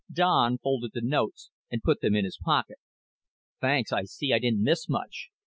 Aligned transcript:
Don 0.11 0.57
folded 0.57 0.93
the 0.95 1.01
notes 1.03 1.51
and 1.69 1.83
put 1.83 2.01
them 2.01 2.15
in 2.15 2.25
his 2.25 2.39
pocket. 2.43 2.79
"Thanks. 3.59 3.93
I 3.93 4.05
see 4.05 4.33
I 4.33 4.39
didn't 4.39 4.63
miss 4.63 4.89
much. 4.89 5.29